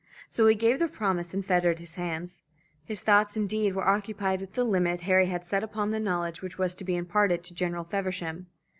So 0.31 0.47
he 0.47 0.55
gave 0.55 0.79
the 0.79 0.87
promise 0.87 1.31
and 1.31 1.45
fettered 1.45 1.77
his 1.77 1.93
hands. 1.93 2.41
His 2.85 3.01
thoughts, 3.01 3.37
indeed, 3.37 3.75
were 3.75 3.87
occupied 3.87 4.41
with 4.41 4.53
the 4.53 4.63
limit 4.63 5.01
Harry 5.01 5.27
had 5.27 5.45
set 5.45 5.63
upon 5.63 5.91
the 5.91 5.99
knowledge 5.99 6.41
which 6.41 6.57
was 6.57 6.73
to 6.73 6.83
be 6.83 6.95
imparted 6.95 7.43
to 7.43 7.53
General 7.53 7.83
Feversham. 7.83 8.47